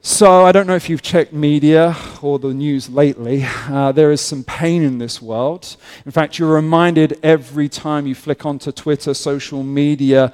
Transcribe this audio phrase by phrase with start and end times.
[0.00, 3.44] So, I don't know if you've checked media or the news lately.
[3.68, 5.76] Uh, there is some pain in this world.
[6.06, 10.32] In fact, you're reminded every time you flick onto Twitter, social media,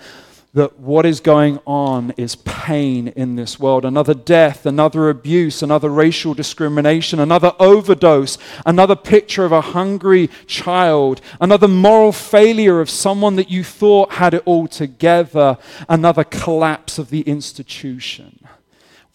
[0.55, 3.85] that what is going on is pain in this world.
[3.85, 11.21] Another death, another abuse, another racial discrimination, another overdose, another picture of a hungry child,
[11.41, 15.59] another moral failure of someone that you thought had it all together,
[15.89, 18.39] another collapse of the institution.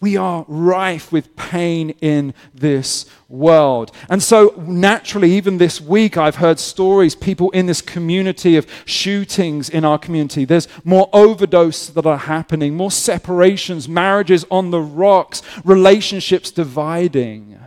[0.00, 3.92] We are rife with pain in this world.
[4.08, 9.68] And so, naturally, even this week, I've heard stories, people in this community of shootings
[9.68, 10.46] in our community.
[10.46, 17.58] There's more overdoses that are happening, more separations, marriages on the rocks, relationships dividing.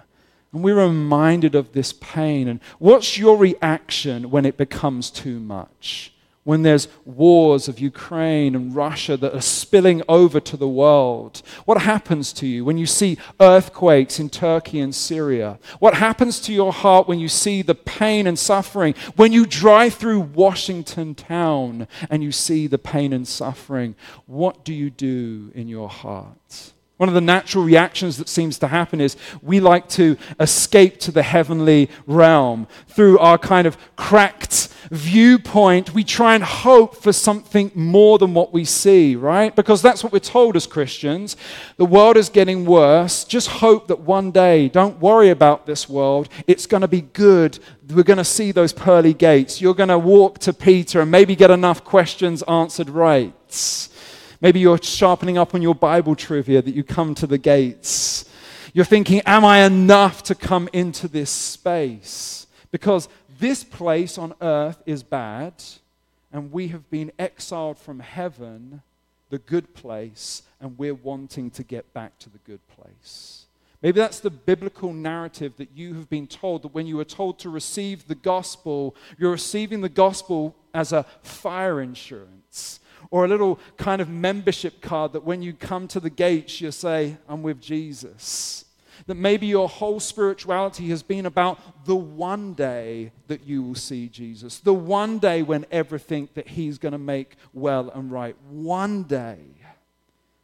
[0.51, 2.47] And we're reminded of this pain.
[2.47, 6.12] And what's your reaction when it becomes too much?
[6.43, 11.41] When there's wars of Ukraine and Russia that are spilling over to the world?
[11.65, 15.59] What happens to you when you see earthquakes in Turkey and Syria?
[15.79, 18.93] What happens to your heart when you see the pain and suffering?
[19.15, 24.73] When you drive through Washington town and you see the pain and suffering, what do
[24.73, 26.73] you do in your heart?
[26.97, 31.11] One of the natural reactions that seems to happen is we like to escape to
[31.11, 32.67] the heavenly realm.
[32.87, 38.53] Through our kind of cracked viewpoint, we try and hope for something more than what
[38.53, 39.55] we see, right?
[39.55, 41.35] Because that's what we're told as Christians.
[41.77, 43.23] The world is getting worse.
[43.23, 47.57] Just hope that one day, don't worry about this world, it's going to be good.
[47.89, 49.59] We're going to see those pearly gates.
[49.59, 53.33] You're going to walk to Peter and maybe get enough questions answered right.
[54.41, 58.29] Maybe you're sharpening up on your Bible trivia that you come to the gates.
[58.73, 62.45] You're thinking, Am I enough to come into this space?
[62.71, 63.07] Because
[63.43, 65.53] this place on earth is bad,
[66.31, 68.81] and we have been exiled from heaven,
[69.31, 73.47] the good place, and we're wanting to get back to the good place.
[73.81, 77.37] Maybe that's the biblical narrative that you have been told that when you were told
[77.39, 82.79] to receive the gospel, you're receiving the gospel as a fire insurance
[83.11, 86.71] or a little kind of membership card that when you come to the gates, you
[86.71, 88.62] say, I'm with Jesus.
[89.07, 94.07] That maybe your whole spirituality has been about the one day that you will see
[94.07, 98.35] Jesus, the one day when everything that He's going to make well and right.
[98.49, 99.39] One day.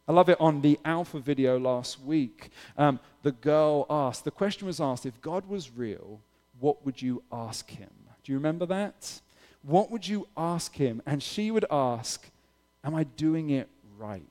[0.06, 2.50] I love it on the Alpha video last week.
[2.76, 6.20] Um, the girl asked, the question was asked, if God was real,
[6.58, 7.90] what would you ask Him?
[8.24, 9.20] Do you remember that?
[9.62, 11.00] What would you ask Him?
[11.06, 12.28] And she would ask,
[12.82, 14.22] Am I doing it right?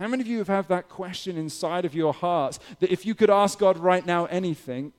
[0.00, 3.14] How many of you have had that question inside of your hearts that if you
[3.14, 4.92] could ask God right now anything,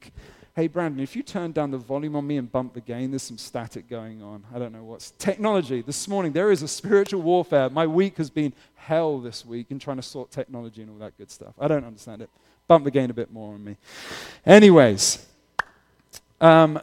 [0.55, 3.23] hey, Brandon, if you turn down the volume on me and bump the gain, there's
[3.23, 4.43] some static going on.
[4.53, 5.11] I don't know what's.
[5.11, 5.81] Technology.
[5.81, 7.69] This morning, there is a spiritual warfare.
[7.69, 11.17] My week has been hell this week in trying to sort technology and all that
[11.17, 11.53] good stuff.
[11.59, 12.29] I don't understand it.
[12.67, 13.77] Bump the gain a bit more on me.
[14.45, 15.25] Anyways,
[16.39, 16.79] um,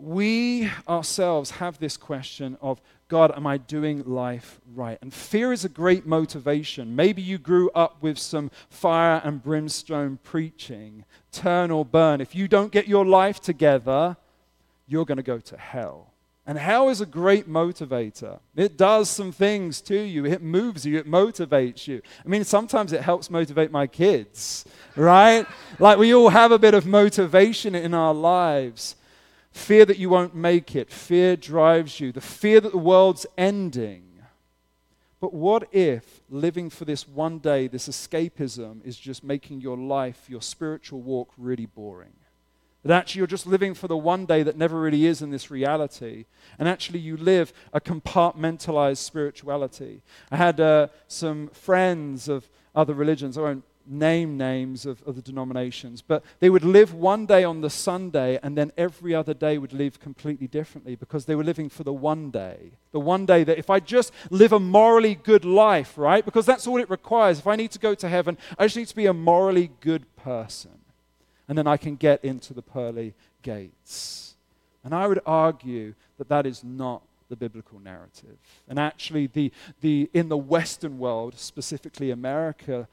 [0.00, 4.98] we ourselves have this question of God, am I doing life right?
[5.00, 6.94] And fear is a great motivation.
[6.94, 12.20] Maybe you grew up with some fire and brimstone preaching, turn or burn.
[12.20, 14.16] If you don't get your life together,
[14.86, 16.12] you're going to go to hell.
[16.46, 18.40] And hell is a great motivator.
[18.56, 22.00] It does some things to you, it moves you, it motivates you.
[22.24, 24.64] I mean, sometimes it helps motivate my kids,
[24.96, 25.46] right?
[25.78, 28.96] like we all have a bit of motivation in our lives.
[29.58, 30.88] Fear that you won't make it.
[30.88, 32.12] Fear drives you.
[32.12, 34.04] The fear that the world's ending.
[35.20, 40.26] But what if living for this one day, this escapism, is just making your life,
[40.28, 42.14] your spiritual walk, really boring?
[42.84, 45.50] That actually you're just living for the one day that never really is in this
[45.50, 46.26] reality.
[46.58, 50.02] And actually you live a compartmentalized spirituality.
[50.30, 53.36] I had uh, some friends of other religions.
[53.36, 57.60] I won't name names of, of the denominations, but they would live one day on
[57.60, 61.68] the Sunday and then every other day would live completely differently because they were living
[61.68, 62.72] for the one day.
[62.92, 66.24] The one day that if I just live a morally good life, right?
[66.24, 67.38] Because that's all it requires.
[67.38, 70.04] If I need to go to heaven, I just need to be a morally good
[70.16, 70.78] person.
[71.48, 74.36] And then I can get into the pearly gates.
[74.84, 78.38] And I would argue that that is not the biblical narrative.
[78.68, 82.88] And actually, the, the, in the Western world, specifically America,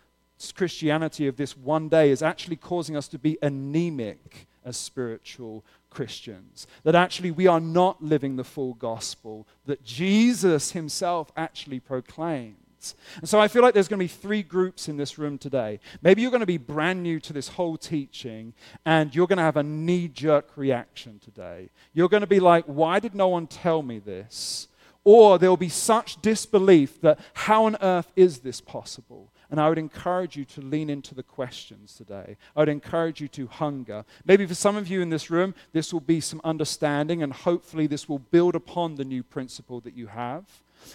[0.56, 6.68] Christianity of this one day is actually causing us to be anemic as spiritual Christians.
[6.84, 12.96] That actually we are not living the full gospel that Jesus himself actually proclaims.
[13.20, 15.80] And so I feel like there's going to be three groups in this room today.
[16.04, 18.54] Maybe you're going to be brand new to this whole teaching
[18.86, 21.70] and you're going to have a knee jerk reaction today.
[21.94, 24.68] You're going to be like, why did no one tell me this?
[25.06, 29.32] or there will be such disbelief that how on earth is this possible?
[29.50, 32.38] And I would encourage you to lean into the questions today.
[32.56, 34.06] I would encourage you to hunger.
[34.26, 37.88] Maybe for some of you in this room, this will be some understanding, and hopefully,
[37.88, 40.44] this will build upon the new principle that you have.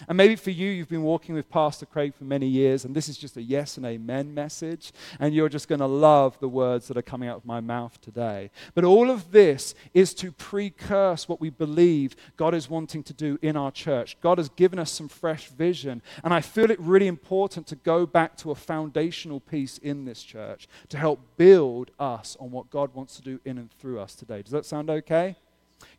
[0.07, 3.09] And maybe for you, you've been walking with Pastor Craig for many years, and this
[3.09, 6.87] is just a yes and amen message, and you're just going to love the words
[6.87, 8.51] that are coming out of my mouth today.
[8.73, 13.37] But all of this is to precurse what we believe God is wanting to do
[13.41, 14.17] in our church.
[14.21, 18.05] God has given us some fresh vision, and I feel it really important to go
[18.05, 22.93] back to a foundational piece in this church to help build us on what God
[22.93, 24.41] wants to do in and through us today.
[24.41, 25.35] Does that sound okay?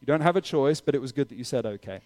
[0.01, 2.01] You don't have a choice, but it was good that you said okay.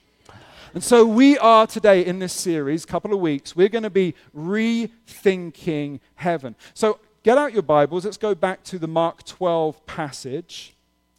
[0.74, 4.14] And so we are today in this series, couple of weeks, we're going to be
[4.36, 6.54] rethinking heaven.
[6.74, 8.04] So get out your Bibles.
[8.04, 10.74] Let's go back to the Mark 12 passage.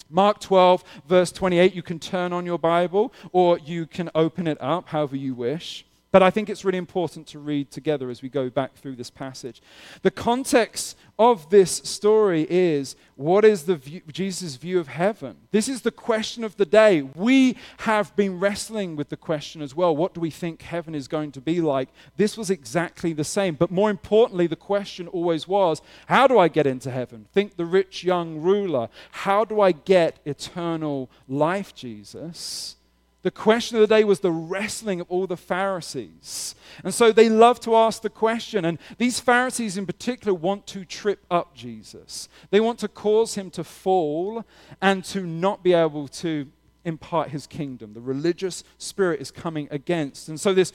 [0.09, 1.73] Mark 12, verse 28.
[1.73, 5.86] You can turn on your Bible or you can open it up, however you wish.
[6.11, 9.09] But I think it's really important to read together as we go back through this
[9.09, 9.61] passage.
[10.03, 15.35] The context of this story is what is the view, Jesus' view of heaven?
[15.51, 17.01] This is the question of the day.
[17.01, 19.95] We have been wrestling with the question as well.
[19.95, 21.89] What do we think heaven is going to be like?
[22.15, 23.55] This was exactly the same.
[23.55, 27.25] But more importantly, the question always was how do I get into heaven?
[27.33, 28.87] Think the rich young ruler.
[29.11, 32.77] How do I get eternal life, Jesus?
[33.27, 36.55] The question of the day was the wrestling of all the Pharisees.
[36.85, 38.63] And so they love to ask the question.
[38.63, 42.29] And these Pharisees in particular want to trip up Jesus.
[42.51, 44.45] They want to cause him to fall
[44.81, 46.47] and to not be able to
[46.85, 47.93] impart his kingdom.
[47.93, 50.29] The religious spirit is coming against.
[50.29, 50.71] And so this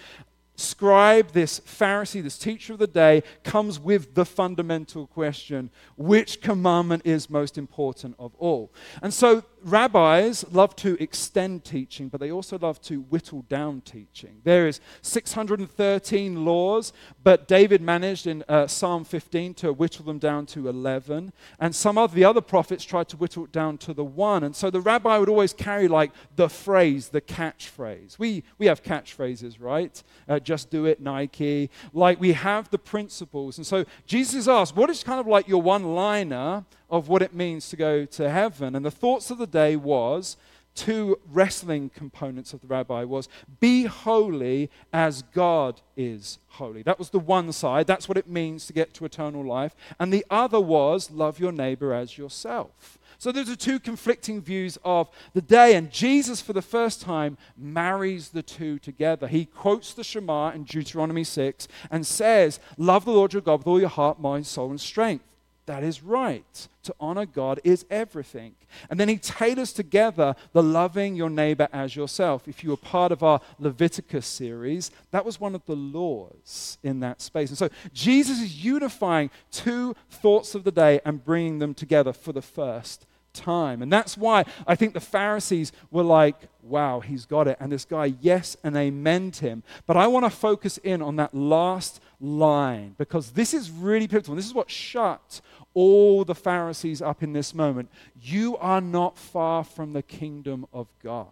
[0.55, 7.07] scribe, this Pharisee, this teacher of the day, comes with the fundamental question which commandment
[7.07, 8.71] is most important of all?
[9.01, 14.41] And so rabbis love to extend teaching, but they also love to whittle down teaching.
[14.45, 16.93] There is 613 laws,
[17.23, 21.99] but David managed in uh, Psalm 15 to whittle them down to 11, and some
[21.99, 24.45] of the other prophets tried to whittle it down to the one.
[24.45, 28.19] And so the rabbi would always carry like the phrase, the catchphrase.
[28.19, 30.03] We we have catchphrases, right?
[30.29, 31.71] Uh, just do it, Nike.
[31.93, 35.63] Like we have the principles, and so Jesus asked, "What is kind of like your
[35.63, 38.77] one-liner?" Of what it means to go to heaven.
[38.77, 40.37] And the thoughts of the day was
[40.75, 43.29] two wrestling components of the rabbi was
[43.61, 46.83] be holy as God is holy.
[46.83, 47.87] That was the one side.
[47.87, 49.75] That's what it means to get to eternal life.
[49.99, 52.99] And the other was love your neighbor as yourself.
[53.19, 55.75] So those are two conflicting views of the day.
[55.77, 59.29] And Jesus, for the first time, marries the two together.
[59.29, 63.67] He quotes the Shema in Deuteronomy 6 and says, Love the Lord your God with
[63.67, 65.25] all your heart, mind, soul, and strength.
[65.67, 66.69] That is right.
[66.85, 68.55] To honor God is everything.
[68.91, 72.49] And then he tailors together the loving your neighbor as yourself.
[72.49, 76.99] If you were part of our Leviticus series, that was one of the laws in
[77.01, 77.51] that space.
[77.51, 82.33] And so Jesus is unifying two thoughts of the day and bringing them together for
[82.33, 83.83] the first time.
[83.83, 87.57] And that's why I think the Pharisees were like, wow, he's got it.
[87.61, 89.63] And this guy, yes, and amen him.
[89.87, 94.35] But I want to focus in on that last line because this is really pivotal.
[94.35, 95.41] This is what shut
[95.75, 97.91] all the Pharisees up in this moment.
[98.23, 101.27] You are not far from the kingdom of God.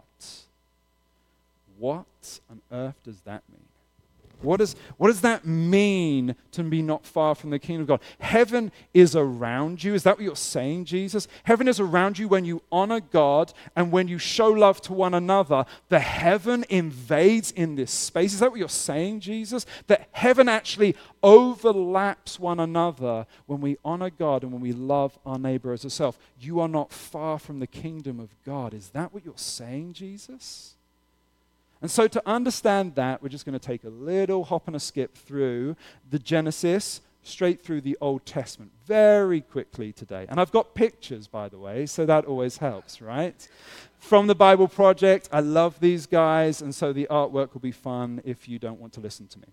[1.77, 3.70] What on earth does that mean?
[4.41, 8.01] What, is, what does that mean to be not far from the kingdom of God?
[8.19, 9.93] Heaven is around you.
[9.93, 11.27] Is that what you're saying, Jesus?
[11.43, 15.13] Heaven is around you when you honor God and when you show love to one
[15.13, 15.65] another.
[15.89, 18.33] The heaven invades in this space.
[18.33, 19.65] Is that what you're saying, Jesus?
[19.87, 25.37] That heaven actually overlaps one another when we honor God and when we love our
[25.37, 26.17] neighbor as ourselves.
[26.39, 28.73] You are not far from the kingdom of God.
[28.73, 30.75] Is that what you're saying, Jesus?
[31.81, 34.79] And so, to understand that, we're just going to take a little hop and a
[34.79, 35.75] skip through
[36.09, 40.25] the Genesis straight through the Old Testament very quickly today.
[40.27, 43.47] And I've got pictures, by the way, so that always helps, right?
[43.99, 45.29] From the Bible Project.
[45.31, 48.93] I love these guys, and so the artwork will be fun if you don't want
[48.93, 49.47] to listen to me.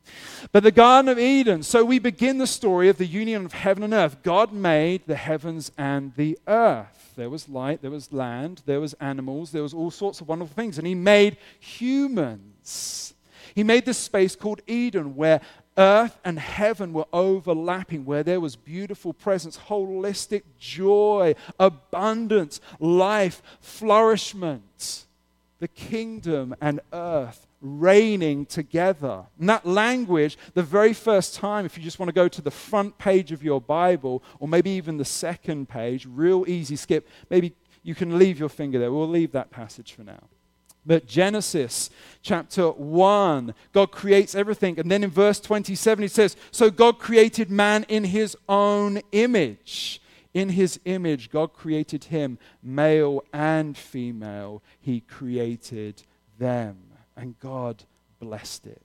[0.50, 1.62] But the Garden of Eden.
[1.62, 4.22] So we begin the story of the union of heaven and earth.
[4.22, 7.12] God made the heavens and the earth.
[7.16, 10.54] There was light, there was land, there was animals, there was all sorts of wonderful
[10.54, 10.78] things.
[10.78, 13.14] And he made humans.
[13.54, 15.40] He made this space called Eden where
[15.78, 25.06] earth and heaven were overlapping, where there was beautiful presence, holistic joy, abundance, life, flourishment.
[25.60, 29.24] The kingdom and earth reigning together.
[29.40, 32.50] And that language, the very first time, if you just want to go to the
[32.50, 37.54] front page of your Bible, or maybe even the second page, real easy skip, maybe
[37.82, 38.92] you can leave your finger there.
[38.92, 40.28] We'll leave that passage for now.
[40.88, 41.90] But Genesis
[42.22, 44.80] chapter 1, God creates everything.
[44.80, 50.00] And then in verse 27, he says, So God created man in his own image.
[50.32, 54.62] In his image, God created him, male and female.
[54.80, 56.02] He created
[56.38, 56.78] them.
[57.14, 57.84] And God
[58.18, 58.82] blessed it.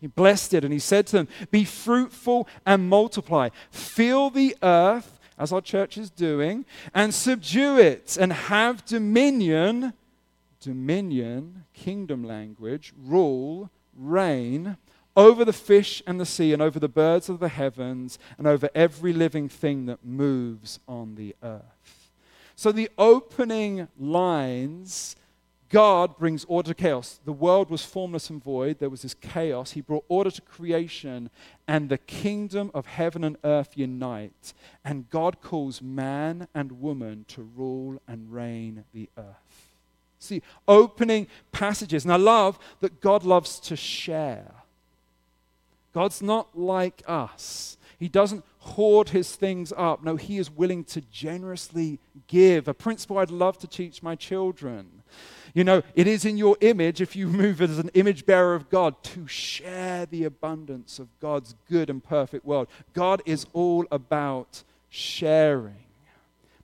[0.00, 3.50] He blessed it and he said to them, Be fruitful and multiply.
[3.70, 9.92] Fill the earth, as our church is doing, and subdue it, and have dominion
[10.66, 14.76] dominion, kingdom language, rule, reign
[15.16, 18.68] over the fish and the sea and over the birds of the heavens and over
[18.74, 22.10] every living thing that moves on the earth.
[22.56, 25.14] So the opening lines
[25.68, 27.20] God brings order to chaos.
[27.24, 28.78] The world was formless and void.
[28.78, 29.72] There was this chaos.
[29.72, 31.28] He brought order to creation,
[31.66, 34.54] and the kingdom of heaven and earth unite.
[34.84, 39.45] And God calls man and woman to rule and reign the earth.
[40.68, 42.04] Opening passages.
[42.04, 44.52] And I love that God loves to share.
[45.92, 47.78] God's not like us.
[47.98, 50.04] He doesn't hoard his things up.
[50.04, 52.68] No, he is willing to generously give.
[52.68, 55.02] A principle I'd love to teach my children.
[55.54, 58.68] You know, it is in your image, if you move as an image bearer of
[58.68, 62.68] God, to share the abundance of God's good and perfect world.
[62.92, 65.85] God is all about sharing.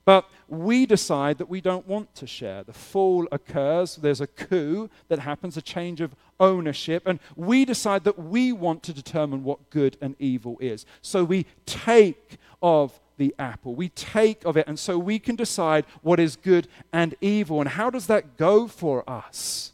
[0.04, 2.64] But we decide that we don't want to share.
[2.64, 8.04] The fall occurs, there's a coup that happens, a change of ownership, and we decide
[8.04, 10.84] that we want to determine what good and evil is.
[11.02, 15.84] So we take of the apple, we take of it, and so we can decide
[16.02, 17.60] what is good and evil.
[17.60, 19.72] And how does that go for us?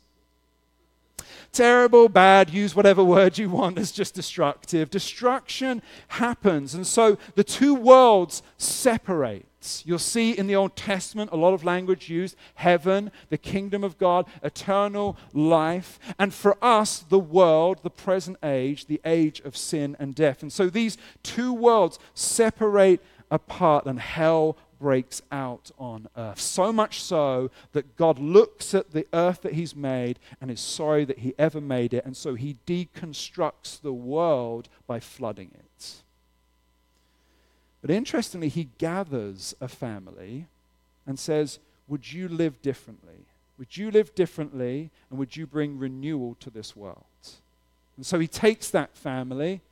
[1.59, 4.91] terrible, bad, use whatever word you want, it's just destructive.
[4.91, 6.73] Destruction happens.
[6.75, 9.48] And so the two worlds separate.
[9.85, 13.99] You'll see in the Old Testament a lot of language used heaven, the kingdom of
[13.99, 15.99] God, eternal life.
[16.19, 20.43] And for us, the world, the present age, the age of sin and death.
[20.43, 26.41] And so these two worlds separate apart, and hell breaks out on earth.
[26.41, 31.05] So much so that God looks at the earth that He's made and is sorry
[31.05, 32.05] that He ever made it.
[32.05, 35.68] And so He deconstructs the world by flooding it.
[37.89, 40.45] But interestingly, he gathers a family
[41.07, 43.25] and says, Would you live differently?
[43.57, 47.07] Would you live differently and would you bring renewal to this world?
[47.97, 49.63] And so he takes that family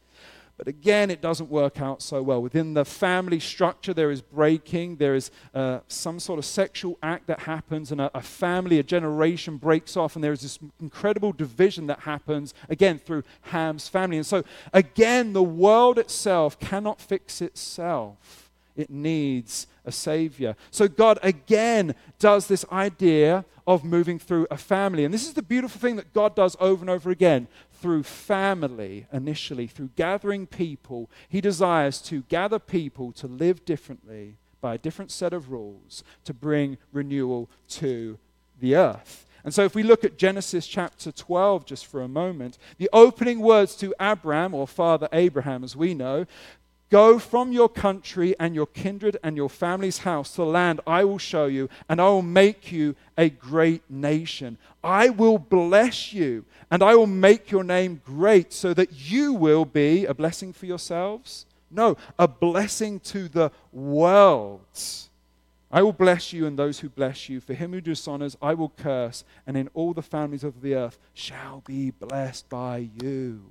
[0.57, 2.41] but again, it doesn't work out so well.
[2.41, 7.27] Within the family structure, there is breaking, there is uh, some sort of sexual act
[7.27, 11.33] that happens, and a, a, family, a generation breaks off, and there is this incredible
[11.33, 14.17] division that happens, again, through Ham's family.
[14.17, 20.57] And so, again, the world itself cannot fix itself, it needs a savior.
[20.71, 25.05] So, God again does this idea of moving through a family.
[25.05, 27.49] And this is the beautiful thing that God does over and over again
[27.81, 31.11] through family initially, through gathering people.
[31.29, 36.35] He desires to gather people to live differently by a different set of rules to
[36.35, 38.19] bring renewal to
[38.59, 39.27] the earth.
[39.45, 43.39] And so, if we look at Genesis chapter 12 just for a moment, the opening
[43.39, 46.27] words to Abram, or Father Abraham as we know,
[46.89, 51.03] Go from your country and your kindred and your family's house to the land I
[51.03, 54.57] will show you, and I will make you a great nation.
[54.85, 59.65] I will bless you, and I will make your name great so that you will
[59.65, 61.47] be a blessing for yourselves.
[61.73, 64.61] No, a blessing to the world.
[65.73, 67.41] I will bless you and those who bless you.
[67.41, 70.99] For him who dishonors, I will curse, and in all the families of the earth
[71.15, 73.51] shall be blessed by you.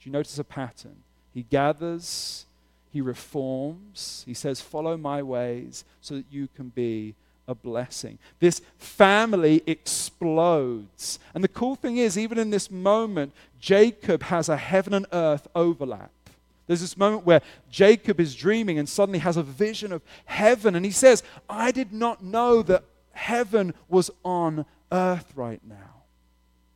[0.00, 0.96] Do you notice a pattern?
[1.34, 2.46] He gathers
[2.92, 4.22] he reforms.
[4.26, 7.14] He says, Follow my ways so that you can be
[7.48, 8.18] a blessing.
[8.38, 11.18] This family explodes.
[11.34, 15.48] And the cool thing is, even in this moment, Jacob has a heaven and earth
[15.54, 16.10] overlap.
[16.66, 20.74] There's this moment where Jacob is dreaming and suddenly has a vision of heaven.
[20.74, 26.02] And he says, I did not know that heaven was on earth right now.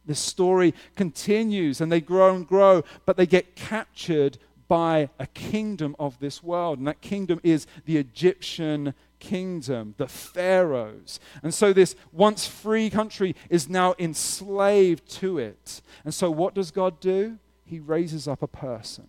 [0.06, 5.96] This story continues and they grow and grow, but they get captured by a kingdom
[5.99, 6.78] of this world.
[6.78, 11.20] And that kingdom is the Egyptian kingdom, the pharaohs.
[11.42, 15.80] And so this once free country is now enslaved to it.
[16.04, 17.38] And so what does God do?
[17.64, 19.08] He raises up a person,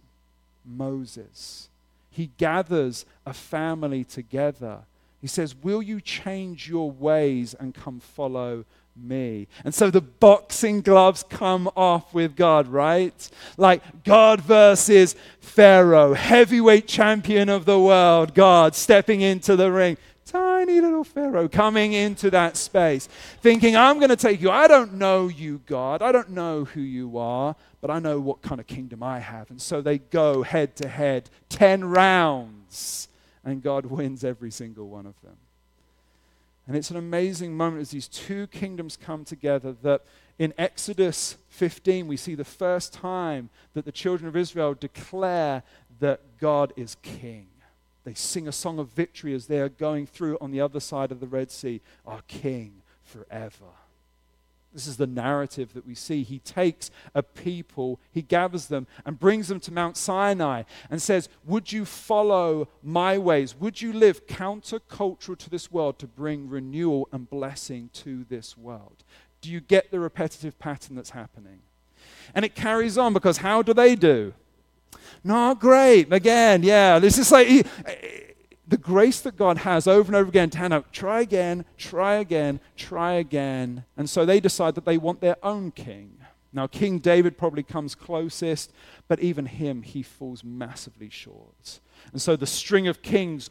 [0.66, 1.70] Moses.
[2.10, 4.80] He gathers a family together.
[5.22, 8.66] He says, Will you change your ways and come follow
[8.98, 9.48] me.
[9.64, 13.30] And so the boxing gloves come off with God, right?
[13.58, 19.98] Like God versus Pharaoh, heavyweight champion of the world, God stepping into the ring.
[20.26, 23.08] Tiny little Pharaoh coming into that space,
[23.42, 24.52] thinking, I'm going to take you.
[24.52, 26.02] I don't know you, God.
[26.02, 29.50] I don't know who you are, but I know what kind of kingdom I have.
[29.50, 33.08] And so they go head to head, 10 rounds,
[33.46, 35.38] and God wins every single one of them.
[36.68, 40.04] And it's an amazing moment as these two kingdoms come together that
[40.38, 45.64] in Exodus 15, we see the first time that the children of Israel declare
[46.00, 47.48] that God is king.
[48.04, 51.12] They sing a song of victory as they are going through on the other side
[51.12, 53.66] of the Red Sea, our king forever.
[54.74, 56.24] This is the narrative that we see.
[56.24, 61.30] He takes a people, he gathers them, and brings them to Mount Sinai and says,
[61.46, 63.56] Would you follow my ways?
[63.56, 69.04] Would you live countercultural to this world to bring renewal and blessing to this world?
[69.42, 71.60] Do you get the repetitive pattern that's happening?
[72.36, 74.34] And it carries on because how do they do?
[75.24, 76.12] Not great.
[76.12, 77.00] Again, yeah.
[77.00, 77.68] This is like
[78.68, 82.60] the grace that God has over and over again to out, try again, try again,
[82.76, 83.86] try again.
[83.96, 86.18] And so they decide that they want their own king.
[86.52, 88.72] Now, King David probably comes closest,
[89.08, 91.80] but even him, he falls massively short.
[92.12, 93.50] And so the string of kings,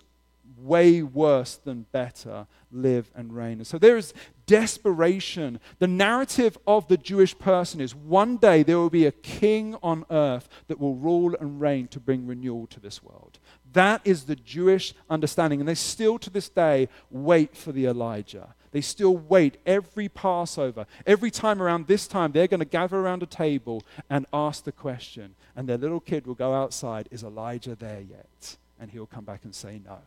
[0.58, 3.58] way worse than better, live and reign.
[3.58, 4.14] And so there is
[4.46, 5.60] desperation.
[5.78, 10.04] The narrative of the Jewish person is one day there will be a king on
[10.10, 13.38] earth that will rule and reign to bring renewal to this world.
[13.76, 15.60] That is the Jewish understanding.
[15.60, 18.54] And they still to this day wait for the Elijah.
[18.72, 20.86] They still wait every Passover.
[21.06, 24.72] Every time around this time, they're going to gather around a table and ask the
[24.72, 25.34] question.
[25.54, 28.56] And their little kid will go outside, Is Elijah there yet?
[28.80, 29.98] And he'll come back and say no.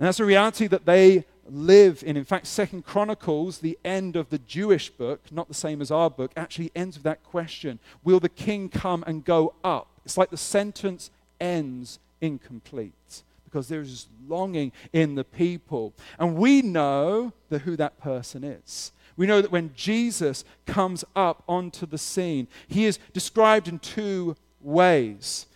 [0.00, 2.16] And that's a reality that they live in.
[2.16, 6.10] In fact, Second Chronicles, the end of the Jewish book, not the same as our
[6.10, 9.86] book, actually ends with that question Will the king come and go up?
[10.04, 15.92] It's like the sentence ends incomplete because there is longing in the people.
[16.18, 18.92] And we know who that person is.
[19.16, 24.36] We know that when Jesus comes up onto the scene, he is described in two
[24.60, 25.46] ways.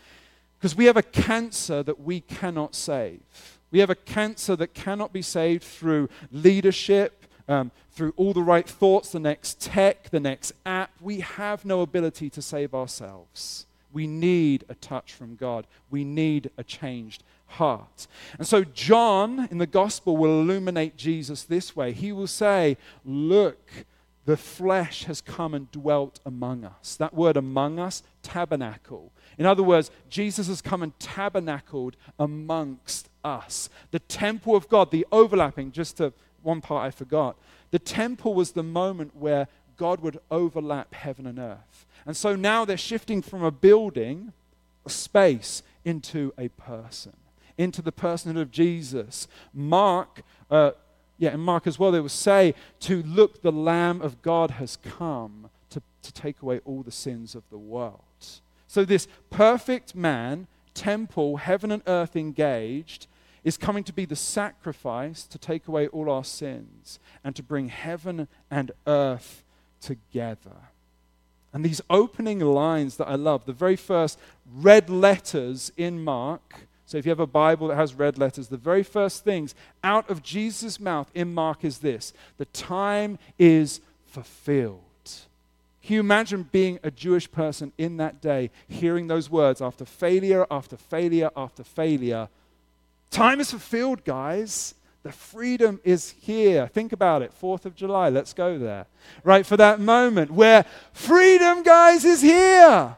[0.59, 3.21] Because we have a cancer that we cannot save.
[3.71, 8.69] We have a cancer that cannot be saved through leadership, um, through all the right
[8.69, 10.91] thoughts, the next tech, the next app.
[11.01, 13.67] We have no ability to save ourselves.
[13.95, 15.67] We need a touch from God.
[15.89, 18.07] We need a changed heart.
[18.37, 21.93] And so, John in the gospel will illuminate Jesus this way.
[21.93, 23.87] He will say, Look,
[24.25, 26.97] the flesh has come and dwelt among us.
[26.97, 29.13] That word among us, tabernacle.
[29.39, 33.69] In other words, Jesus has come and tabernacled amongst us.
[33.93, 37.37] The temple of God, the overlapping, just to one part I forgot.
[37.71, 41.84] The temple was the moment where God would overlap heaven and earth.
[42.07, 44.33] And so now they're shifting from a building,
[44.85, 47.15] a space, into a person,
[47.57, 49.29] into the personhood of Jesus.
[49.53, 50.73] Mark, uh,
[51.19, 54.77] yeah, and Mark as well, they will say, to look, the Lamb of God has
[54.77, 58.01] come to, to take away all the sins of the world.
[58.67, 63.07] So this perfect man, temple, heaven and earth engaged,
[63.45, 67.69] is coming to be the sacrifice to take away all our sins and to bring
[67.69, 69.45] heaven and earth
[69.81, 70.71] together.
[71.55, 74.19] And these opening lines that I love, the very first
[74.53, 76.67] red letters in Mark.
[76.85, 80.11] So if you have a Bible that has red letters, the very first things out
[80.11, 84.81] of Jesus' mouth in Mark is this the time is fulfilled.
[85.85, 90.47] Can you imagine being a Jewish person in that day, hearing those words after failure
[90.51, 92.29] after failure after failure?
[93.11, 94.75] Time is fulfilled, guys.
[95.05, 96.67] The freedom is here.
[96.67, 97.31] Think about it.
[97.39, 98.87] 4th of July, let's go there.
[99.23, 100.65] Right, for that moment where
[100.95, 102.97] freedom, guys, is here.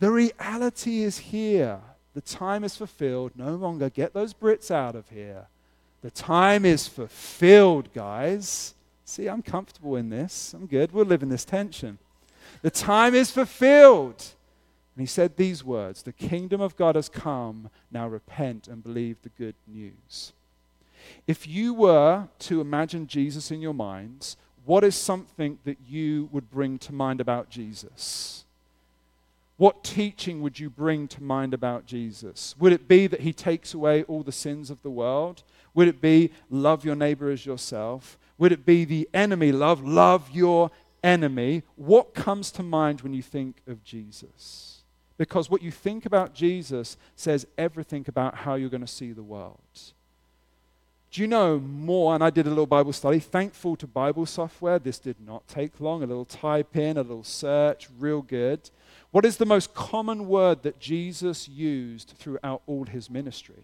[0.00, 1.80] The reality is here.
[2.14, 3.32] The time is fulfilled.
[3.36, 5.46] No longer get those Brits out of here.
[6.00, 8.74] The time is fulfilled, guys.
[9.04, 10.54] See, I'm comfortable in this.
[10.54, 10.92] I'm good.
[10.92, 11.98] We'll live in this tension.
[12.62, 14.24] The time is fulfilled.
[14.96, 17.68] And he said these words The kingdom of God has come.
[17.90, 20.32] Now repent and believe the good news.
[21.26, 26.50] If you were to imagine Jesus in your minds, what is something that you would
[26.50, 28.44] bring to mind about Jesus?
[29.56, 32.54] What teaching would you bring to mind about Jesus?
[32.58, 35.44] Would it be that he takes away all the sins of the world?
[35.74, 38.18] Would it be love your neighbor as yourself?
[38.38, 39.84] Would it be the enemy love?
[39.84, 40.70] Love your
[41.04, 41.62] enemy.
[41.76, 44.82] What comes to mind when you think of Jesus?
[45.16, 49.22] Because what you think about Jesus says everything about how you're going to see the
[49.22, 49.60] world.
[51.14, 52.12] Do you know more?
[52.16, 53.20] And I did a little Bible study.
[53.20, 54.80] Thankful to Bible software.
[54.80, 56.02] This did not take long.
[56.02, 58.68] A little type in, a little search, real good.
[59.12, 63.62] What is the most common word that Jesus used throughout all his ministry?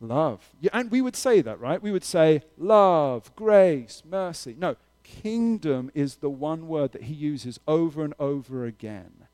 [0.00, 0.50] Love.
[0.60, 1.82] Yeah, and we would say that, right?
[1.82, 4.54] We would say love, grace, mercy.
[4.56, 9.25] No, kingdom is the one word that he uses over and over again.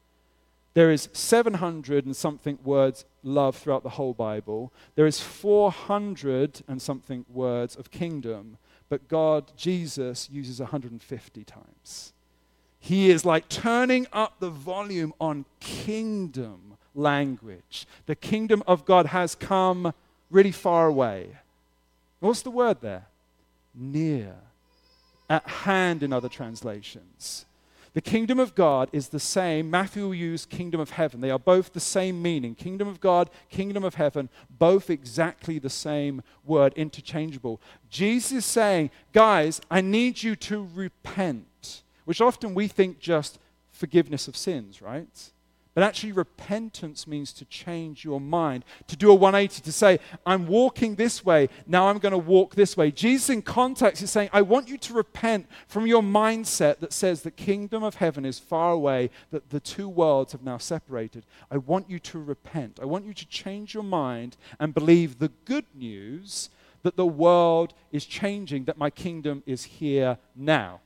[0.75, 4.73] There is 700 and something words love throughout the whole Bible.
[4.95, 8.57] There is 400 and something words of kingdom,
[8.89, 12.13] but God, Jesus, uses 150 times.
[12.81, 17.87] He is like turning up the volume on kingdom language.
[18.07, 19.95] The kingdom of God has come
[20.31, 21.29] really far away.
[22.21, 23.07] What's the word there?
[23.75, 24.35] Near.
[25.29, 27.47] At hand in other translations.
[27.95, 29.71] The kingdom of God is the same.
[29.71, 31.21] Matthew will use kingdom of heaven.
[31.21, 32.55] They are both the same meaning.
[32.55, 37.61] Kingdom of God, kingdom of heaven, both exactly the same word, interchangeable.
[37.91, 43.39] Jesus is saying, guys, I need you to repent, which often we think just
[43.71, 45.31] forgiveness of sins, right?
[45.75, 50.47] But actually, repentance means to change your mind, to do a 180, to say, I'm
[50.47, 52.91] walking this way, now I'm going to walk this way.
[52.91, 57.23] Jesus, in context, is saying, I want you to repent from your mindset that says
[57.23, 61.25] the kingdom of heaven is far away, that the two worlds have now separated.
[61.51, 62.79] I want you to repent.
[62.81, 66.51] I want you to change your mind and believe the good news
[66.83, 70.81] that the world is changing, that my kingdom is here now.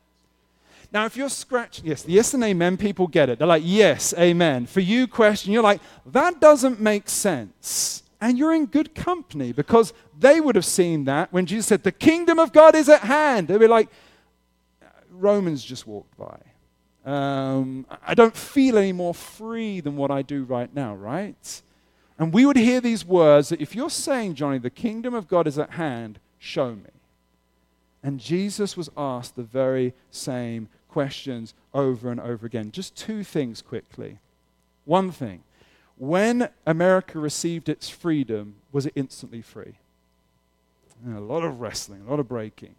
[0.92, 3.38] Now, if you're scratching, yes, the yes and amen people get it.
[3.38, 4.66] They're like, yes, amen.
[4.66, 8.02] For you, question, you're like, that doesn't make sense.
[8.20, 11.92] And you're in good company because they would have seen that when Jesus said, the
[11.92, 13.48] kingdom of God is at hand.
[13.48, 13.88] They'd be like,
[15.10, 16.38] Romans just walked by.
[17.04, 21.62] Um, I don't feel any more free than what I do right now, right?
[22.18, 25.46] And we would hear these words that if you're saying, Jonny, the kingdom of God
[25.46, 26.90] is at hand, show me.
[28.02, 32.70] And Jesus was asked the very same questions over and over again.
[32.72, 34.16] Just two things quickly.
[34.86, 35.42] One thing
[35.98, 39.74] when America received its freedom, was it instantly free?
[41.06, 42.76] A lot of wrestling, a lot of breaking.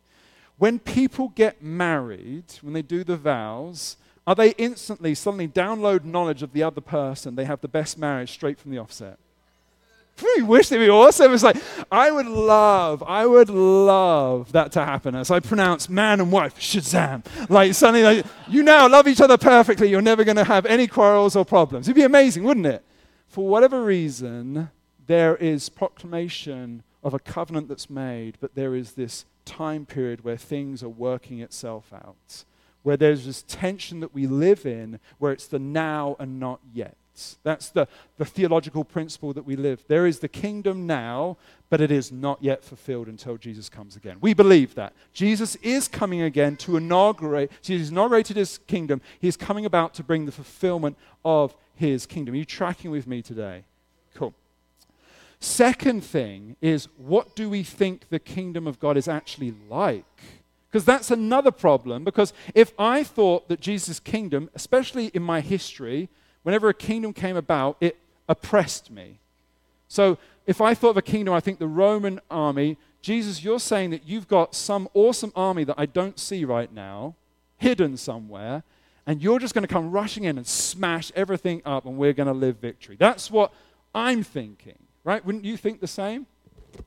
[0.58, 6.42] When people get married, when they do the vows, are they instantly, suddenly download knowledge
[6.42, 7.36] of the other person?
[7.36, 9.20] They have the best marriage straight from the offset.
[10.38, 11.34] We wish they'd be awesome.
[11.34, 11.58] It's like,
[11.92, 16.60] I would love, I would love that to happen as I pronounce man and wife,
[16.60, 17.26] Shazam.
[17.50, 19.90] Like suddenly, like, you now love each other perfectly.
[19.90, 21.88] You're never going to have any quarrels or problems.
[21.88, 22.84] It'd be amazing, wouldn't it?
[23.28, 24.70] For whatever reason,
[25.06, 30.38] there is proclamation of a covenant that's made, but there is this time period where
[30.38, 32.44] things are working itself out,
[32.84, 36.98] where there's this tension that we live in, where it's the now and not yet.
[37.44, 39.84] That's the, the theological principle that we live.
[39.88, 41.38] There is the kingdom now,
[41.70, 44.18] but it is not yet fulfilled until Jesus comes again.
[44.22, 44.94] We believe that.
[45.14, 49.02] Jesus is coming again to inaugurate, Jesus inaugurated his kingdom.
[49.20, 52.34] He is coming about to bring the fulfillment of his kingdom.
[52.36, 53.64] Are you tracking with me today?
[54.14, 54.34] Cool.
[55.40, 60.06] Second thing is, what do we think the kingdom of God is actually like?
[60.70, 62.04] Because that's another problem.
[62.04, 66.10] Because if I thought that Jesus' kingdom, especially in my history,
[66.48, 67.98] whenever a kingdom came about, it
[68.30, 69.20] oppressed me.
[69.90, 73.90] So if I thought of a kingdom, I think the Roman army, Jesus, you're saying
[73.90, 77.16] that you've got some awesome army that I don't see right now,
[77.58, 78.64] hidden somewhere,
[79.06, 82.28] and you're just going to come rushing in and smash everything up, and we're going
[82.28, 82.96] to live victory.
[82.98, 83.52] That's what
[83.94, 85.26] I'm thinking, right?
[85.26, 86.28] Wouldn't you think the same?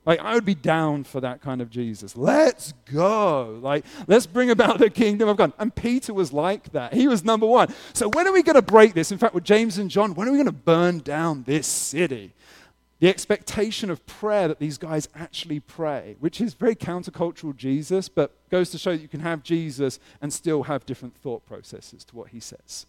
[0.06, 2.16] Like, I would be down for that kind of Jesus.
[2.16, 3.58] Let's go.
[3.62, 5.52] Like, let's bring about the kingdom of God.
[5.58, 6.94] And Peter was like that.
[6.94, 7.72] He was number one.
[7.92, 9.12] So, when are we going to break this?
[9.12, 12.32] In fact, with James and John, when are we going to burn down this city?
[13.00, 18.32] The expectation of prayer that these guys actually pray, which is very countercultural Jesus, but
[18.50, 22.16] goes to show that you can have Jesus and still have different thought processes to
[22.16, 22.84] what he says.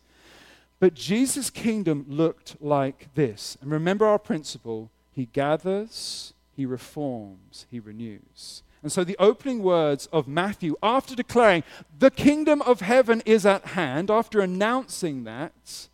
[0.82, 3.56] But Jesus' kingdom looked like this.
[3.62, 8.64] And remember our principle He gathers, he reforms, he renews.
[8.84, 11.64] And so the opening words of Matthew, after declaring,
[11.98, 15.88] the kingdom of heaven is at hand, after announcing that,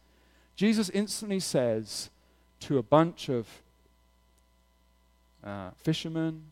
[0.55, 2.09] Jesus instantly says
[2.61, 3.47] to a bunch of
[5.43, 6.43] uh, fishermen,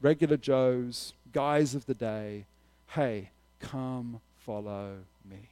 [0.00, 2.46] regular Joes, guys of the day,
[2.88, 4.96] hey, come follow
[5.28, 5.48] me.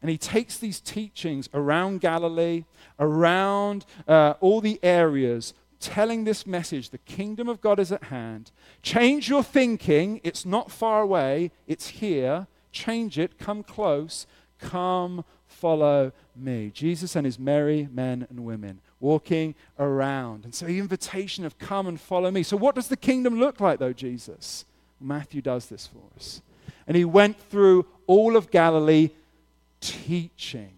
[0.00, 2.64] And he takes these teachings around Galilee,
[3.00, 8.50] around uh, all the areas telling this message the kingdom of God is at hand.
[8.82, 10.20] Change your thinking.
[10.24, 12.46] It's not far away, it's here.
[12.72, 13.38] Change it.
[13.38, 14.26] Come close.
[14.58, 16.70] Come follow me.
[16.72, 20.44] Jesus and his merry men and women walking around.
[20.44, 22.42] And so the invitation of come and follow me.
[22.42, 24.64] So, what does the kingdom look like, though, Jesus?
[25.00, 26.42] Matthew does this for us.
[26.86, 29.10] And he went through all of Galilee
[29.80, 30.77] teaching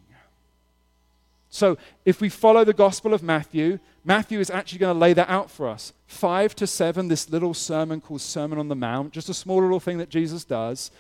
[1.51, 5.29] So, if we follow the Gospel of Matthew, Matthew is actually going to lay that
[5.29, 5.93] out for us.
[6.07, 9.81] Five to seven, this little sermon called Sermon on the Mount, just a small little
[9.81, 10.93] thing that Jesus does.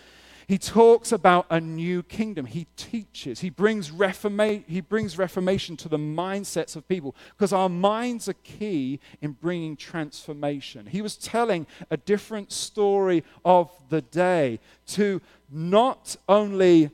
[0.48, 2.44] He talks about a new kingdom.
[2.44, 3.38] He teaches.
[3.38, 8.34] He brings, reforma- he brings reformation to the mindsets of people because our minds are
[8.42, 10.86] key in bringing transformation.
[10.86, 14.58] He was telling a different story of the day
[14.88, 16.90] to not only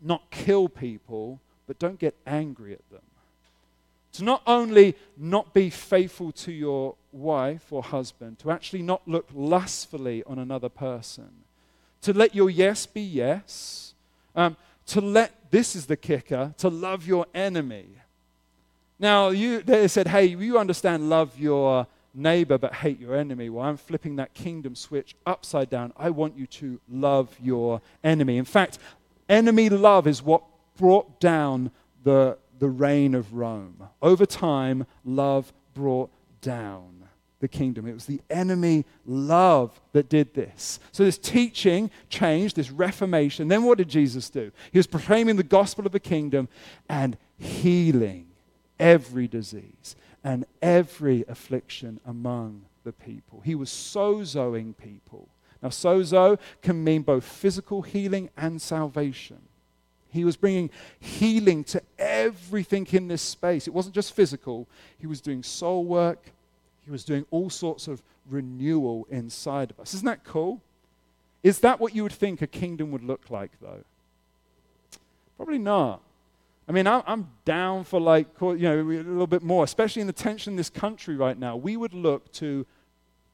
[0.00, 3.02] not kill people, but don't get angry at them.
[4.14, 9.28] To not only not be faithful to your wife or husband, to actually not look
[9.34, 11.30] lustfully on another person,
[12.02, 13.94] to let your yes be yes,
[14.34, 17.86] um, to let, this is the kicker, to love your enemy.
[18.98, 23.48] Now, you, they said, hey, you understand love your neighbor but hate your enemy.
[23.48, 25.92] Well, I'm flipping that kingdom switch upside down.
[25.96, 28.36] I want you to love your enemy.
[28.36, 28.78] In fact,
[29.28, 30.42] enemy love is what
[30.76, 31.70] brought down
[32.04, 33.88] the, the reign of Rome.
[34.00, 37.08] Over time, love brought down
[37.40, 37.86] the kingdom.
[37.86, 40.78] It was the enemy love that did this.
[40.92, 43.48] So, this teaching changed, this reformation.
[43.48, 44.52] Then, what did Jesus do?
[44.70, 46.48] He was proclaiming the gospel of the kingdom
[46.88, 48.28] and healing
[48.78, 53.40] every disease and every affliction among the people.
[53.44, 55.28] He was sozoing people.
[55.62, 59.40] Now, sozo can mean both physical healing and salvation.
[60.12, 60.70] He was bringing
[61.00, 63.66] healing to everything in this space.
[63.66, 66.30] It wasn't just physical, he was doing soul work,
[66.84, 69.94] he was doing all sorts of renewal inside of us.
[69.94, 70.60] Isn't that cool?
[71.42, 73.84] Is that what you would think a kingdom would look like, though?
[75.36, 76.02] Probably not.
[76.68, 80.12] I mean, I'm down for like, you know, a little bit more, especially in the
[80.12, 81.56] tension in this country right now.
[81.56, 82.64] We would look to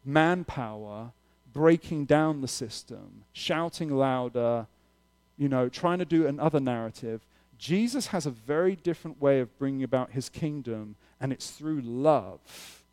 [0.04, 1.12] manpower
[1.52, 4.66] breaking down the system, shouting louder,
[5.38, 7.20] you know, trying to do another narrative.
[7.58, 12.84] Jesus has a very different way of bringing about his kingdom, and it's through love.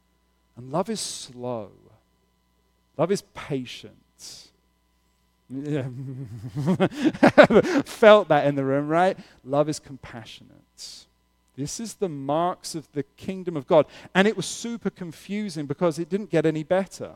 [0.56, 1.72] And love is slow,
[2.98, 3.94] love is patient.
[5.50, 5.84] Yeah.
[7.86, 9.18] Felt that in the room, right?
[9.44, 11.06] Love is compassionate.
[11.56, 13.86] This is the marks of the kingdom of God.
[14.14, 17.12] And it was super confusing because it didn't get any better.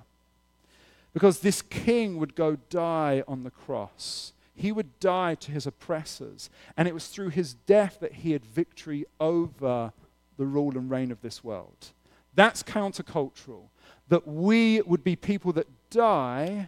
[1.13, 4.31] Because this king would go die on the cross.
[4.59, 6.49] He would die to his oppressors.
[6.75, 9.93] And it was through his death that he had victory over
[10.35, 11.93] the rule and reign of this world.
[12.35, 13.69] That's countercultural.
[14.09, 16.67] That we would be people that die,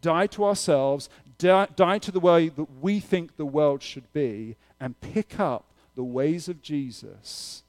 [0.00, 1.08] die to ourselves,
[1.38, 5.66] die, die to the way that we think the world should be, and pick up
[5.94, 7.62] the ways of Jesus.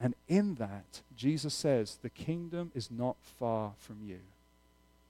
[0.00, 4.18] And in that, Jesus says, the kingdom is not far from you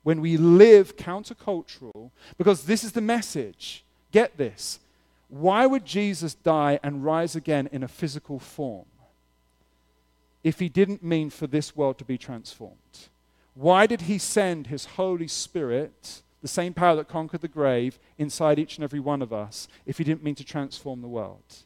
[0.03, 3.85] when we live countercultural, because this is the message.
[4.13, 4.81] Get this.
[5.29, 8.87] Why would Jesus die and rise again in a physical form
[10.43, 13.09] if he didn't mean for this world to be transformed?
[13.55, 18.59] Why did he send his Holy Spirit, the same power that conquered the grave, inside
[18.59, 21.65] each and every one of us if he didn't mean to transform the world?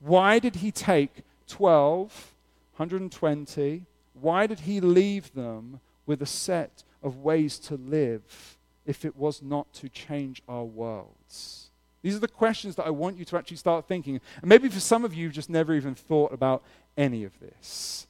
[0.00, 2.32] Why did he take 12,
[2.76, 3.84] 120?
[4.20, 9.42] Why did he leave them with a set of ways to live if it was
[9.42, 11.70] not to change our worlds?
[12.02, 14.20] These are the questions that I want you to actually start thinking.
[14.42, 16.62] And maybe for some of you, you've just never even thought about
[16.96, 18.06] any of this.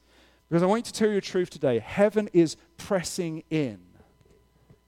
[0.49, 1.79] Because I want you to tell you the truth today.
[1.79, 3.79] Heaven is pressing in.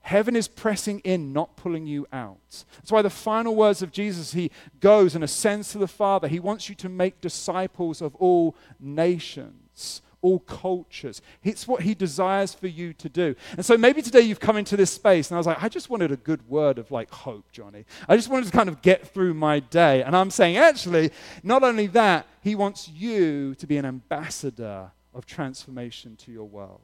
[0.01, 2.65] Heaven is pressing in, not pulling you out.
[2.77, 6.29] That's why the final words of Jesus, he goes and ascends to the Father.
[6.29, 11.23] He wants you to make disciples of all nations all cultures.
[11.45, 13.37] It's what he desires for you to do.
[13.57, 15.89] And so maybe today you've come into this space and I was like, I just
[15.89, 17.85] wanted a good word of like hope, Jonny.
[18.09, 20.03] I just wanted to kind of get through my day.
[20.03, 21.13] And I'm saying, actually,
[21.45, 26.81] not only that, he wants you to be an ambassador of transformation to your world.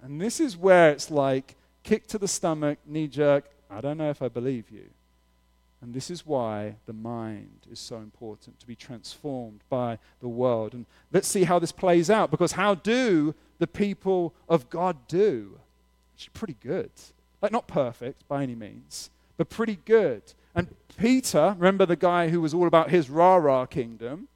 [0.00, 3.44] And this is where it's like kick to the stomach, knee jerk.
[3.70, 4.88] I don't know if I believe you.
[5.80, 10.74] And this is why the mind is so important to be transformed by the world.
[10.74, 15.60] And let's see how this plays out because how do the people of God do?
[16.16, 16.90] It's pretty good.
[17.40, 20.22] Like, not perfect by any means, but pretty good.
[20.54, 24.26] And Peter, remember the guy who was all about his rah rah kingdom?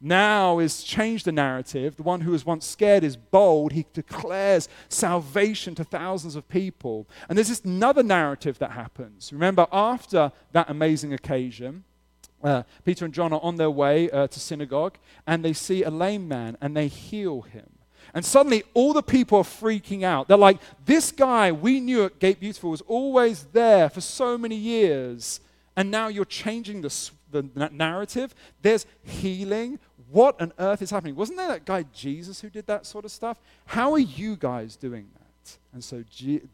[0.00, 1.96] Now is changed the narrative.
[1.96, 3.72] The one who was once scared is bold.
[3.72, 7.08] He declares salvation to thousands of people.
[7.28, 9.32] And there's this another narrative that happens.
[9.32, 11.84] Remember, after that amazing occasion,
[12.42, 15.90] uh, Peter and John are on their way uh, to synagogue and they see a
[15.90, 17.66] lame man and they heal him.
[18.14, 20.28] And suddenly, all the people are freaking out.
[20.28, 24.56] They're like, This guy we knew at Gate Beautiful was always there for so many
[24.56, 25.40] years,
[25.76, 28.34] and now you're changing the, the narrative.
[28.62, 29.78] There's healing,
[30.10, 31.14] what on earth is happening?
[31.14, 33.38] Wasn't there that guy Jesus who did that sort of stuff?
[33.66, 35.58] How are you guys doing that?
[35.72, 36.04] And so,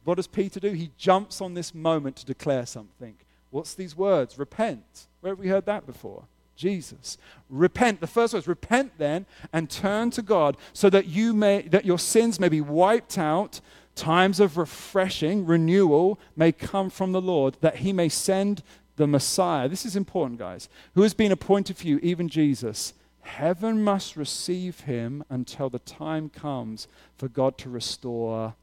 [0.05, 0.73] what does Peter do?
[0.73, 3.15] He jumps on this moment to declare something.
[3.51, 4.39] What's these words?
[4.39, 5.07] Repent.
[5.21, 6.25] Where have we heard that before?
[6.57, 7.19] Jesus.
[7.49, 8.01] Repent.
[8.01, 11.99] The first words, repent then and turn to God so that you may that your
[11.99, 13.61] sins may be wiped out,
[13.95, 18.63] times of refreshing, renewal may come from the Lord, that he may send
[18.97, 19.69] the Messiah.
[19.69, 20.69] This is important, guys.
[20.95, 22.93] Who has been appointed for you, even Jesus.
[23.25, 28.55] Heaven must receive him until the time comes for God to restore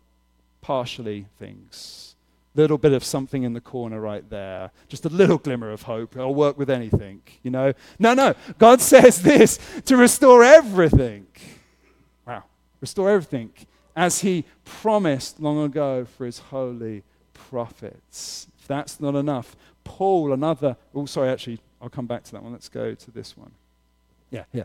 [0.62, 2.12] partially things
[2.56, 4.72] little bit of something in the corner right there.
[4.88, 6.18] Just a little glimmer of hope.
[6.18, 7.74] I'll work with anything, you know?
[7.98, 8.36] No, no.
[8.58, 11.28] God says this to restore everything.
[12.26, 12.44] Wow.
[12.82, 13.52] Restore everything
[13.96, 18.48] as he promised long ago for his holy prophets.
[18.60, 22.52] If that's not enough, Paul, another, oh, sorry, actually, I'll come back to that one.
[22.52, 23.52] Let's go to this one.
[24.32, 24.64] Yeah, yeah.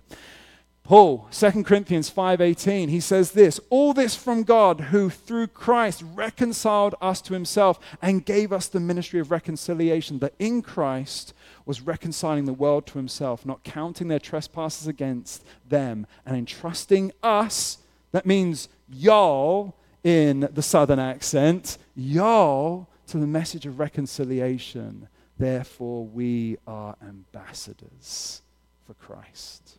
[0.84, 6.94] Paul, 2 Corinthians 5:18, he says this, all this from God who through Christ reconciled
[7.00, 12.44] us to himself and gave us the ministry of reconciliation that in Christ was reconciling
[12.44, 17.78] the world to himself, not counting their trespasses against them and entrusting us,
[18.12, 19.74] that means y'all
[20.04, 25.08] in the southern accent, y'all to the message of reconciliation.
[25.36, 28.42] Therefore we are ambassadors
[28.86, 29.78] for Christ.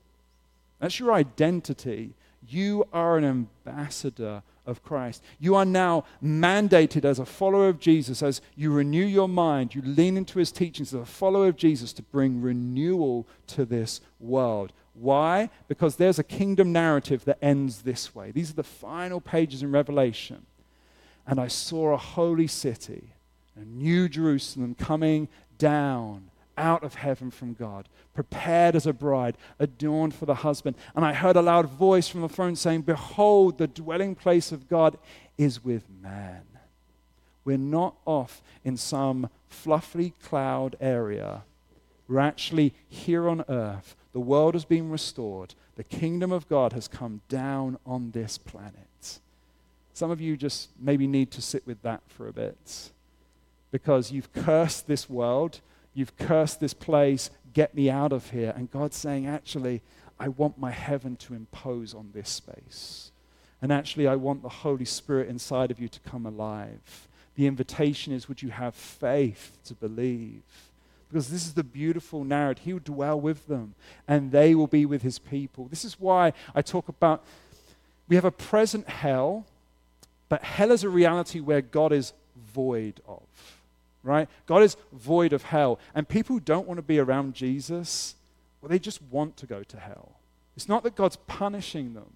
[0.80, 2.14] That's your identity.
[2.48, 5.24] You are an ambassador of Christ.
[5.40, 9.82] You are now mandated as a follower of Jesus, as you renew your mind, you
[9.82, 14.74] lean into his teachings as a follower of Jesus to bring renewal to this world.
[14.94, 15.50] Why?
[15.68, 18.32] Because there's a kingdom narrative that ends this way.
[18.32, 20.46] These are the final pages in Revelation.
[21.26, 23.14] And I saw a holy city,
[23.56, 30.14] a new Jerusalem coming down out of heaven from God, prepared as a bride, adorned
[30.14, 30.76] for the husband.
[30.96, 34.68] And I heard a loud voice from the throne saying, Behold, the dwelling place of
[34.68, 34.98] God
[35.38, 36.44] is with man.
[37.46, 41.44] We're not off in some fluffy cloud area.
[42.08, 43.96] We're actually here on earth.
[44.14, 45.56] The world has been restored.
[45.76, 49.20] The kingdom of God has come down on this planet.
[49.94, 52.92] Some of you just maybe need to sit with that for a bit
[53.72, 55.60] because you've cursed this world
[55.98, 57.32] You've cursed this place.
[57.54, 58.54] Get me out of here.
[58.56, 59.82] And God's saying, actually,
[60.20, 63.10] I want my heaven to impose on this space.
[63.64, 67.08] And actually, I want the Holy Spirit inside of you to come alive.
[67.34, 70.44] The invitation is, would you have faith to believe?
[71.10, 72.64] Because this is the beautiful narrative.
[72.64, 73.74] He will dwell with them,
[74.08, 75.66] and they will be with his people.
[75.66, 77.26] This is why I talk about
[78.08, 79.48] we have a present hell,
[80.30, 82.14] but hell is a reality where God is
[82.54, 83.24] void of
[84.08, 84.30] right?
[84.46, 85.80] God is void of hell.
[85.94, 88.16] And people who don't want to be around Jesus,
[88.62, 90.14] well, they just want to go to hell.
[90.56, 92.14] It's not that God's punishing them,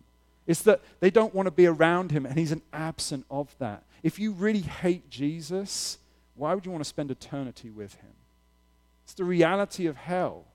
[0.47, 3.83] it's that they don't want to be around him and he's an absent of that.
[4.01, 5.99] If you really hate Jesus,
[6.35, 8.13] why would you want to spend eternity with him?
[9.03, 10.45] It's the reality of hell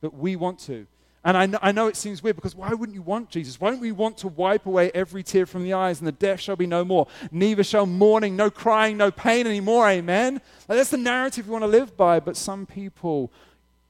[0.00, 0.86] that we want to.
[1.28, 3.60] And I know, I know, it seems weird because why wouldn't you want Jesus?
[3.60, 6.40] Why don't we want to wipe away every tear from the eyes and the death
[6.40, 7.06] shall be no more?
[7.30, 9.86] Neither shall mourning, no crying, no pain anymore.
[9.90, 10.40] Amen?
[10.66, 12.18] Like, that's the narrative we want to live by.
[12.18, 13.30] But some people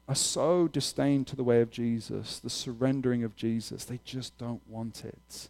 [0.09, 3.85] are so disdain to the way of Jesus, the surrendering of Jesus.
[3.85, 5.49] They just don't want it.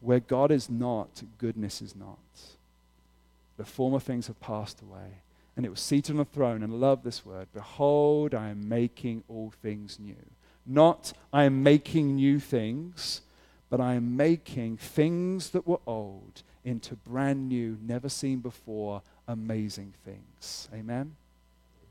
[0.00, 2.16] Where God is not, goodness is not.
[3.58, 5.20] The former things have passed away.
[5.58, 9.24] And it was seated on a throne, and love this word Behold, I am making
[9.28, 10.16] all things new.
[10.66, 13.22] Not, I am making new things,
[13.70, 19.94] but I am making things that were old into brand new, never seen before, amazing
[20.04, 20.68] things.
[20.74, 21.14] Amen?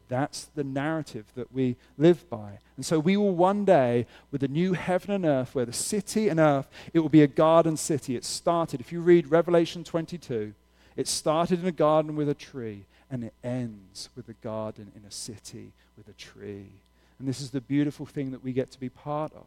[0.07, 2.59] That's the narrative that we live by.
[2.75, 6.29] And so we will one day, with a new heaven and earth, where the city
[6.29, 8.15] and earth, it will be a garden city.
[8.15, 10.53] It started, if you read Revelation 22,
[10.95, 15.05] it started in a garden with a tree, and it ends with a garden in
[15.05, 16.69] a city with a tree.
[17.19, 19.45] And this is the beautiful thing that we get to be part of.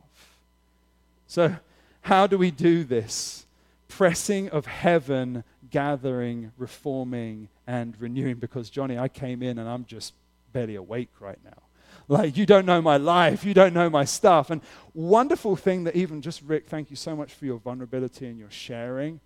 [1.26, 1.56] So,
[2.02, 3.46] how do we do this?
[3.88, 8.36] Pressing of heaven, gathering, reforming, and renewing.
[8.36, 10.14] Because, Jonny, I came in and I'm just
[10.52, 11.62] barely awake right now.
[12.08, 14.48] Like, you don't know my life, you don't know my stuff.
[14.48, 14.62] And
[14.94, 18.50] wonderful thing that even just, Rick, thank you so much for your vulnerability and your
[18.50, 19.20] sharing.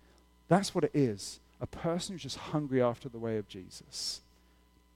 [0.49, 1.39] That's what it is.
[1.61, 4.19] A person who's just hungry after the way of Jesus.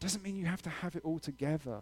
[0.01, 1.79] Doesn't mean you have to have it all together.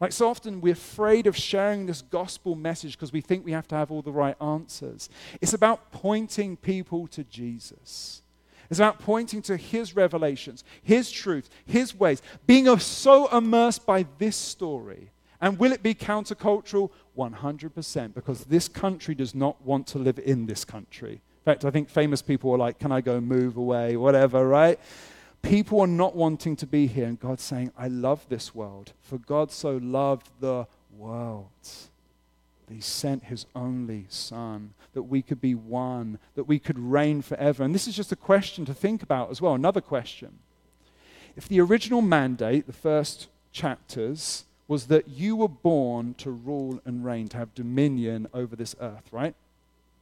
[0.00, 3.68] Like so often, we're afraid of sharing this gospel message because we think we have
[3.68, 5.10] to have all the right answers.
[5.40, 8.22] It's about pointing people to Jesus.
[8.70, 14.36] It's about pointing to his revelations, his truth, his ways, being so immersed by this
[14.36, 16.90] story And will it be countercultural?
[17.16, 21.12] 100%, because this country does not want to live in this country.
[21.12, 23.96] In fact, I think famous people are like, Can I go move away?
[23.96, 24.78] Whatever, right?
[25.42, 29.18] People are not wanting to be here, and God's saying, I love this world, for
[29.18, 30.66] God so loved the
[30.96, 31.48] world
[32.66, 37.22] that He sent His only Son, that we could be one, that we could reign
[37.22, 37.64] forever.
[37.64, 40.38] And this is just a question to think about as well, another question.
[41.36, 47.04] If the original mandate, the first chapters, was that you were born to rule and
[47.04, 49.34] reign, to have dominion over this earth, right?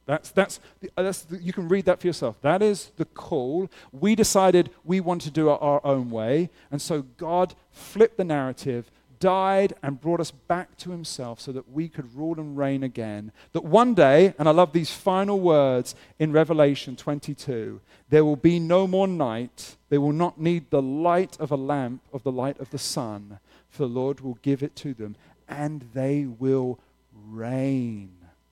[0.09, 0.59] That's, that's,
[0.97, 2.41] uh, that's the, you can read that for yourself.
[2.41, 3.69] That is the call.
[3.91, 6.49] We decided we want to do it our own way.
[6.71, 8.89] And so God flipped the narrative,
[9.19, 13.31] died, and brought us back to himself so that we could rule and reign again.
[13.51, 17.79] That one day, and I love these final words in Revelation 22
[18.09, 19.75] there will be no more night.
[19.89, 23.37] They will not need the light of a lamp of the light of the sun,
[23.69, 25.15] for the Lord will give it to them,
[25.47, 26.79] and they will
[27.13, 28.09] reign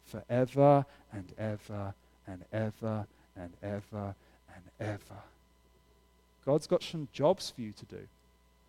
[0.07, 1.93] forever and ever
[2.27, 4.15] and ever and ever
[4.53, 5.21] and ever.
[6.45, 8.07] God's got some jobs for you to do.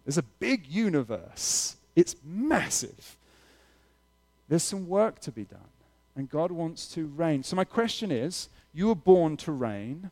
[0.05, 3.17] There's a big universe, it's massive.
[4.49, 5.61] There's some work to be done,
[6.17, 7.43] and God wants to reign.
[7.43, 10.11] So, my question is you were born to reign,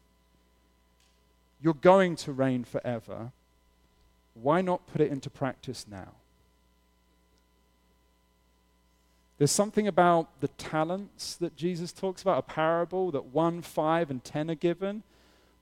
[1.63, 3.33] you're going to reign forever.
[4.35, 6.09] Why not put it into practice now?
[9.39, 14.25] There's something about the talents that Jesus talks about, a parable that one, five, and
[14.25, 15.03] ten are given.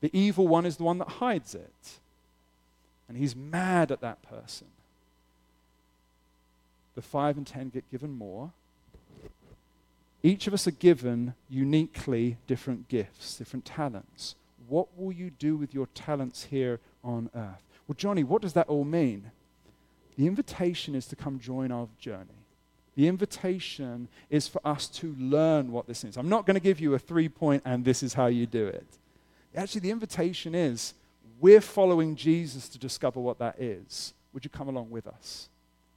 [0.01, 1.99] The evil one is the one that hides it.
[3.09, 4.69] And he's mad at that person.
[6.95, 8.53] The five and ten get given more.
[10.23, 14.37] Each of us are given uniquely different gifts, different talents.
[14.69, 17.63] What will you do with your talents here on earth?
[17.87, 19.33] Well, Jonny, what does that all mean?
[20.17, 22.44] The invitation is to come join our journey.
[22.97, 26.17] The invitation is for us to learn what this is.
[26.17, 28.67] I'm not going to give you a three point and this is how you do
[28.67, 28.87] it.
[29.57, 30.95] Actually, the invitation is
[31.41, 34.15] we're following Jesus to discover what that is.
[34.33, 35.49] Would you come along with us?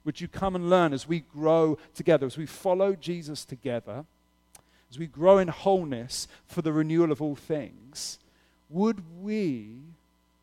[0.04, 4.04] Would you come and learn as we grow together, as we follow Jesus together,
[4.90, 8.18] as we grow in wholeness for the renewal of all things?
[8.70, 9.76] Would we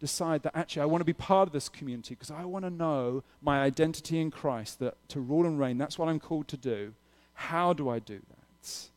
[0.05, 2.69] decide that actually I want to be part of this community because I want to
[2.69, 6.57] know my identity in Christ, that to rule and reign, that's what I'm called to
[6.57, 6.93] do.
[7.33, 8.89] How do I do that?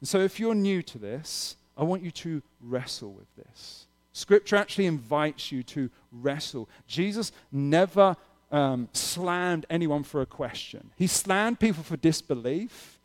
[0.00, 3.86] And so if you're new to this, I want you to wrestle with this.
[4.12, 6.68] Scripture actually invites you to wrestle.
[6.86, 8.16] Jesus never
[8.52, 10.90] um, slammed anyone for a question.
[10.96, 12.98] He slammed people for disbelief,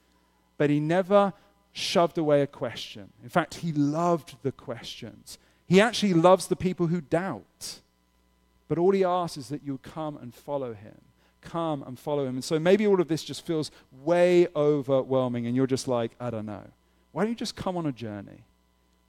[0.58, 1.34] but he never
[1.72, 3.10] shoved away a question.
[3.24, 5.38] In fact, he loved the questions.
[5.70, 7.80] He actually loves the people who doubt.
[8.68, 11.00] But all he asks is that you come and follow him.
[11.42, 12.36] Come and follow him.
[12.36, 13.72] And so maybe all of this just feels
[14.04, 16.64] way overwhelming, and you're just like, I don't know.
[17.12, 18.44] Why don't you just come on a journey?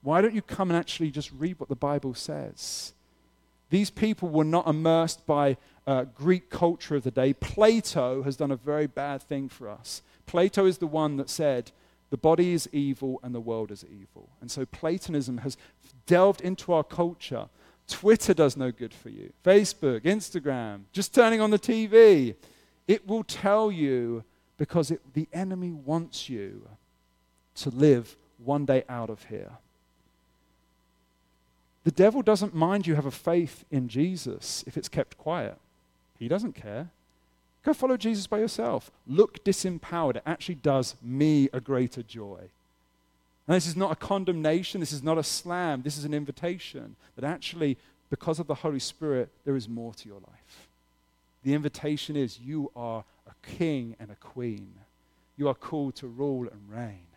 [0.03, 2.93] Why don't you come and actually just read what the Bible says?
[3.71, 5.57] These people were not immersed by
[5.87, 7.33] uh, Greek culture of the day.
[7.33, 10.03] Plato has done a very bad thing for us.
[10.27, 11.73] Plato is the one that said,
[12.11, 14.29] the body is evil and the world is evil.
[14.41, 15.57] And so Platonism has
[16.07, 17.49] delved into our culture.
[17.89, 19.33] Twitter does no good for you.
[19.45, 22.35] Facebook, Instagram, just turning on the TV.
[22.87, 24.25] It will tell you
[24.57, 26.69] because it, the enemy wants you
[27.57, 29.51] to live one day out of here.
[31.85, 35.57] The devil doesn't mind you have a faith in Jesus if it's kept quiet.
[36.19, 36.91] He doesn't care.
[37.65, 38.91] Go follow Jesus by yourself.
[39.07, 40.17] Look disempowered.
[40.17, 42.51] It actually does me a greater joy.
[43.51, 44.79] And this is not a condemnation.
[44.79, 45.83] This is not a slam.
[45.83, 47.79] This is an invitation that actually,
[48.09, 50.69] because of the Holy Spirit, there is more to your life.
[51.43, 54.75] The invitation is you are a king and a queen.
[55.37, 57.09] You are called to rule and reign.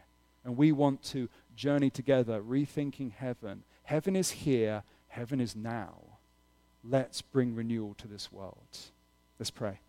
[0.43, 3.61] And we want to journey together, rethinking heaven.
[3.83, 5.97] Heaven is here, heaven is now.
[6.83, 8.57] Let's bring renewal to this world.
[9.37, 9.81] Let's pray.